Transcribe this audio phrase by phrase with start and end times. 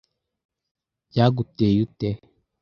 [1.09, 2.09] Byaguteye ute?